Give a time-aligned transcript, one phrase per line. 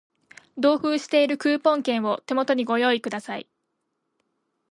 [0.57, 3.47] 同封しているクーポン券を手元にご用意ください